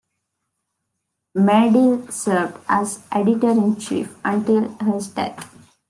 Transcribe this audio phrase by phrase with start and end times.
[1.35, 5.47] Medill served as editor-in-chief until his death.